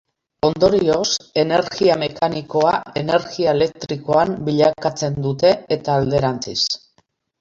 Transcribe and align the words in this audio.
Ondorioz 0.47 1.09
energia 1.41 1.97
mekanikoa 2.03 2.73
energia 3.03 3.53
elektrikoan 3.59 4.33
bilakatzen 4.49 5.21
dute 5.27 5.53
eta 5.77 6.03
alderantziz. 6.03 6.61